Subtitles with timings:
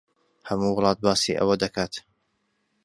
[0.49, 1.93] ھەموو وڵات باسی ئەوە دەکات.